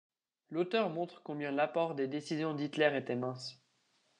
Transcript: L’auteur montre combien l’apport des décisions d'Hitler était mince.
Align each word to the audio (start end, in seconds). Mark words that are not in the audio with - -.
L’auteur 0.49 0.89
montre 0.89 1.21
combien 1.23 1.51
l’apport 1.51 1.93
des 1.93 2.07
décisions 2.07 2.55
d'Hitler 2.55 2.89
était 2.97 3.15
mince. 3.15 3.61